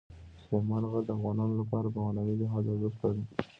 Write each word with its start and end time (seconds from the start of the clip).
سلیمان 0.43 0.83
غر 0.91 1.03
د 1.05 1.09
افغانانو 1.17 1.53
لپاره 1.61 1.87
په 1.93 1.99
معنوي 2.05 2.35
لحاظ 2.41 2.63
ارزښت 2.69 2.99
لري. 3.05 3.23